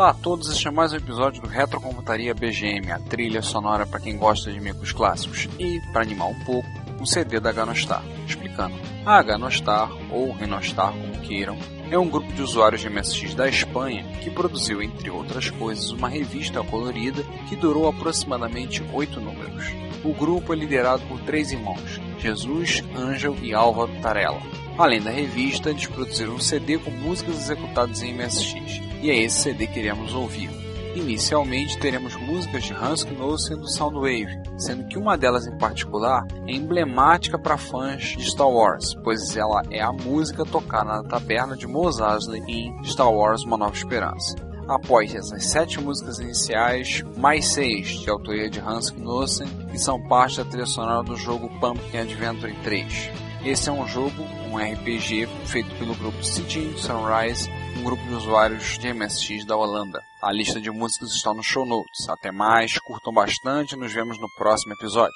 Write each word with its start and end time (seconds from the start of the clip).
Olá 0.00 0.12
a 0.12 0.14
todos, 0.14 0.48
este 0.50 0.66
é 0.66 0.70
mais 0.70 0.94
um 0.94 0.96
episódio 0.96 1.42
do 1.42 1.46
Retrocomputaria 1.46 2.32
BGM, 2.32 2.90
a 2.90 2.98
trilha 2.98 3.42
sonora 3.42 3.84
para 3.84 4.00
quem 4.00 4.16
gosta 4.16 4.50
de 4.50 4.58
micros 4.58 4.92
clássicos. 4.92 5.46
E, 5.58 5.78
para 5.92 6.00
animar 6.00 6.28
um 6.28 6.38
pouco, 6.42 6.66
um 6.98 7.04
CD 7.04 7.38
da 7.38 7.52
Ganostar. 7.52 8.02
Explicando. 8.26 8.74
A 9.04 9.22
Ganostar, 9.22 9.90
ou 10.10 10.32
Renostar 10.32 10.92
como 10.92 11.20
queiram, 11.20 11.58
é 11.90 11.98
um 11.98 12.08
grupo 12.08 12.32
de 12.32 12.40
usuários 12.40 12.80
de 12.80 12.88
MSX 12.88 13.34
da 13.34 13.46
Espanha 13.46 14.02
que 14.22 14.30
produziu, 14.30 14.82
entre 14.82 15.10
outras 15.10 15.50
coisas, 15.50 15.90
uma 15.90 16.08
revista 16.08 16.64
colorida 16.64 17.22
que 17.50 17.54
durou 17.54 17.86
aproximadamente 17.86 18.82
oito 18.94 19.20
números. 19.20 19.66
O 20.02 20.14
grupo 20.14 20.54
é 20.54 20.56
liderado 20.56 21.02
por 21.08 21.20
três 21.20 21.52
irmãos, 21.52 22.00
Jesus, 22.18 22.82
Ângel 22.96 23.36
e 23.42 23.52
Álvaro 23.52 23.92
Tarella. 24.00 24.40
Além 24.78 25.02
da 25.02 25.10
revista, 25.10 25.68
eles 25.68 25.86
produziram 25.86 26.36
um 26.36 26.40
CD 26.40 26.78
com 26.78 26.90
músicas 26.90 27.36
executadas 27.36 28.02
em 28.02 28.14
MSX, 28.14 28.80
e 29.02 29.10
é 29.10 29.22
esse 29.22 29.42
CD 29.42 29.66
que 29.66 29.78
iremos 29.78 30.14
ouvir. 30.14 30.50
Inicialmente 30.94 31.78
teremos 31.78 32.16
músicas 32.16 32.64
de 32.64 32.74
Hans 32.74 33.04
Knudsen 33.04 33.56
do 33.56 33.70
Soundwave, 33.70 34.40
sendo 34.58 34.88
que 34.88 34.98
uma 34.98 35.16
delas 35.16 35.46
em 35.46 35.56
particular 35.56 36.26
é 36.46 36.52
emblemática 36.52 37.38
para 37.38 37.56
fãs 37.56 38.16
de 38.16 38.28
Star 38.28 38.48
Wars, 38.48 38.94
pois 39.04 39.36
ela 39.36 39.62
é 39.70 39.80
a 39.80 39.92
música 39.92 40.44
tocada 40.44 40.96
na 40.96 41.04
taberna 41.04 41.56
de 41.56 41.66
Mos 41.66 42.00
Eisley 42.00 42.42
em 42.48 42.84
Star 42.84 43.12
Wars 43.12 43.44
Uma 43.44 43.56
Nova 43.56 43.74
Esperança. 43.74 44.34
Após 44.66 45.14
essas 45.14 45.46
sete 45.46 45.80
músicas 45.80 46.18
iniciais, 46.18 47.04
mais 47.16 47.46
seis 47.46 47.88
de 47.88 48.10
autoria 48.10 48.50
de 48.50 48.60
Hans 48.60 48.90
Knudsen, 48.90 49.48
que 49.70 49.78
são 49.78 50.00
parte 50.08 50.38
da 50.38 50.44
trilha 50.44 50.66
sonora 50.66 51.02
do 51.02 51.16
jogo 51.16 51.48
Pumpkin 51.60 51.98
Adventure 51.98 52.54
3. 52.62 53.29
Esse 53.44 53.68
é 53.68 53.72
um 53.72 53.86
jogo, 53.86 54.22
um 54.50 54.58
RPG, 54.58 55.26
feito 55.46 55.74
pelo 55.76 55.94
grupo 55.94 56.22
City 56.22 56.74
Sunrise 56.78 57.48
um 57.76 57.82
grupo 57.82 58.02
de 58.02 58.14
usuários 58.14 58.78
de 58.78 58.92
MSX 58.92 59.44
da 59.46 59.56
Holanda. 59.56 60.02
A 60.22 60.32
lista 60.32 60.60
de 60.60 60.70
músicas 60.70 61.12
está 61.12 61.32
no 61.32 61.42
show 61.42 61.64
notes. 61.64 62.08
Até 62.08 62.30
mais, 62.30 62.78
curtam 62.78 63.12
bastante 63.12 63.74
e 63.74 63.78
nos 63.78 63.92
vemos 63.92 64.18
no 64.20 64.28
próximo 64.36 64.74
episódio. 64.74 65.14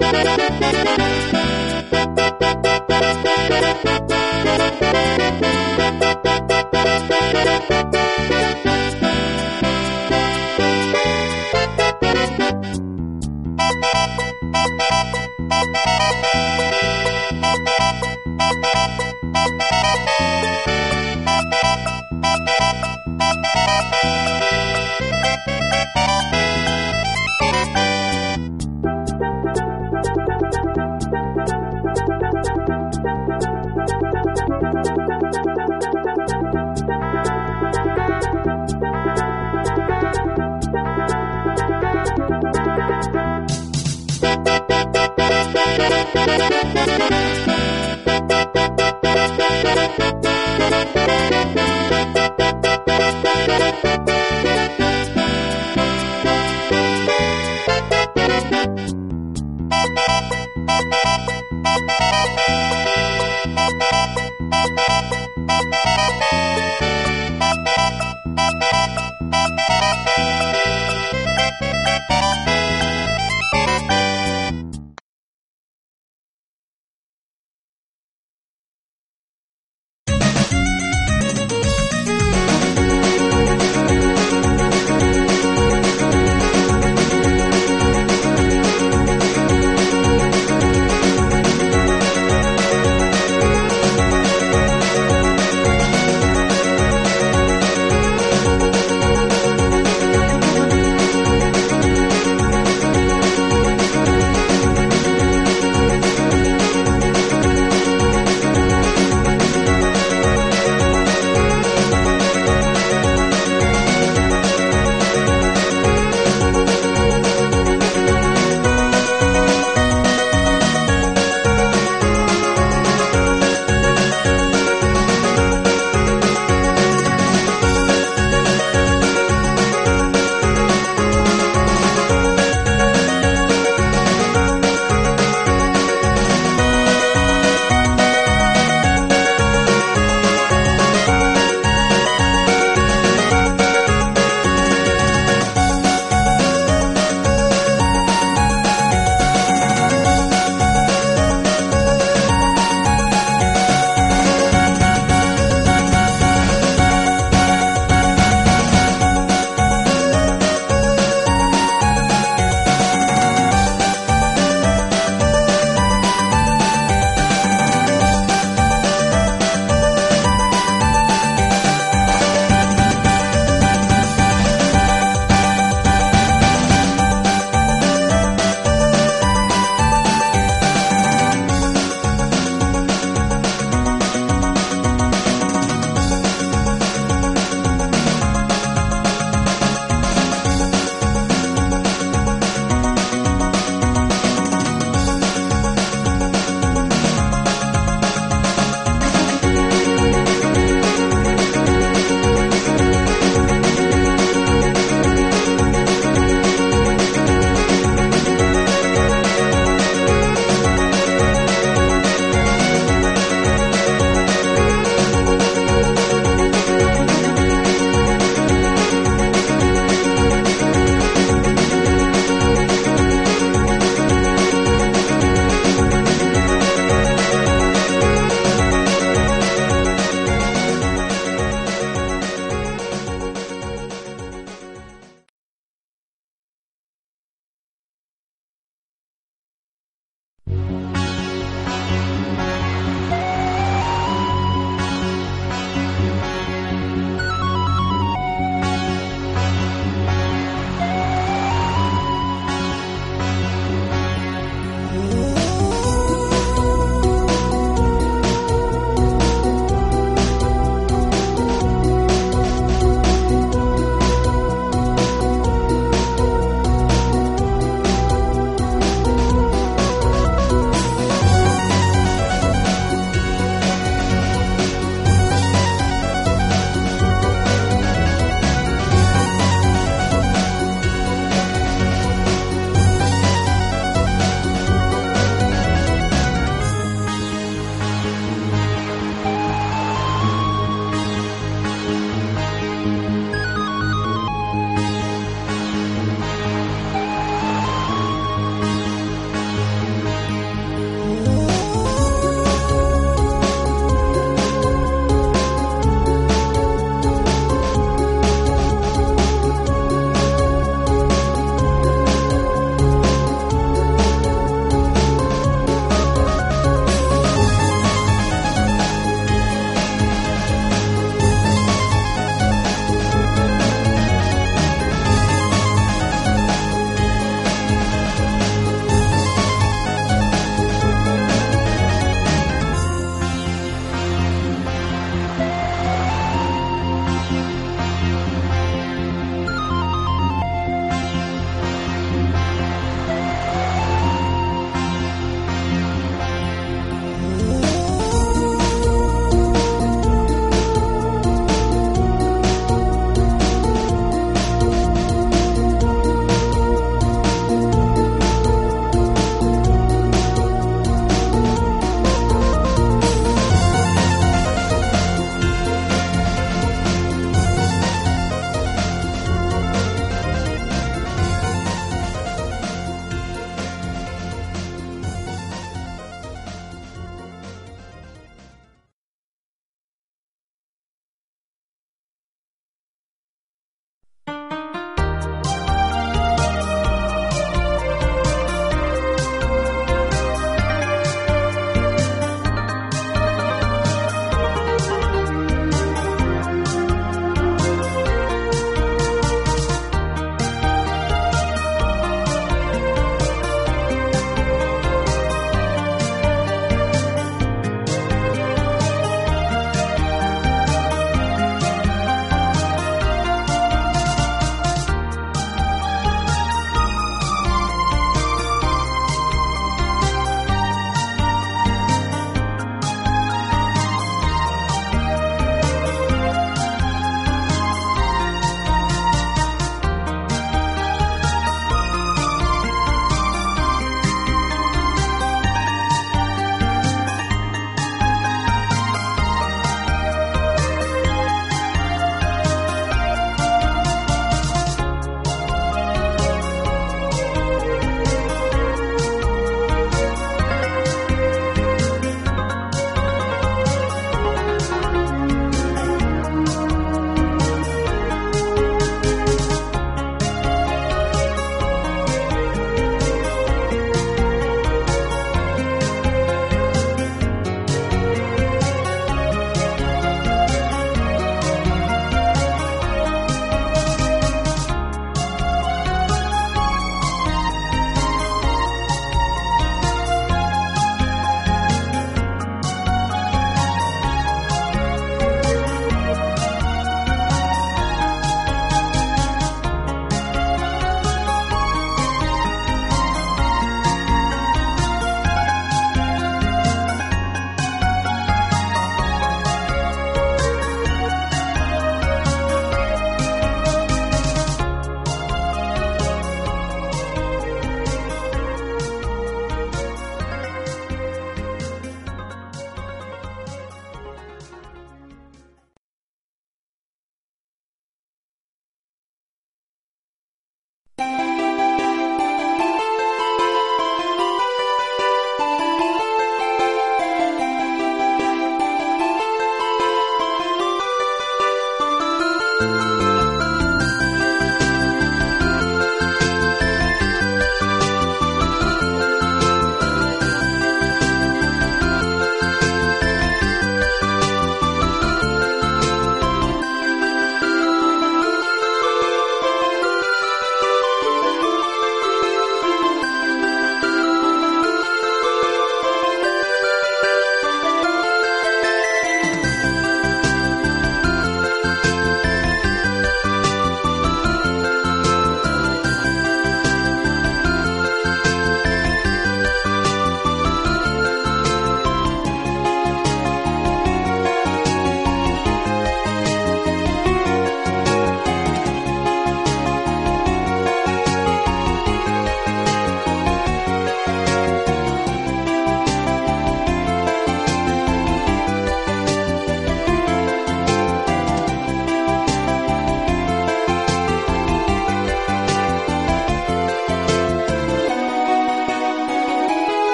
Thank 0.00 0.42
you. 0.42 0.47